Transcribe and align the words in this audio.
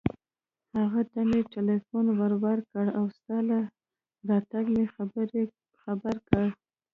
هغه 0.79 1.01
ته 1.11 1.19
مې 1.29 1.39
ټېلېفون 1.51 2.05
ور 2.17 2.31
و 2.41 2.45
کړ 2.71 2.85
او 2.97 3.05
ستا 3.17 3.37
له 3.49 3.59
راتګه 4.29 4.69
مې 4.73 4.83
خبر 5.83 6.15
کړ. 6.29 6.45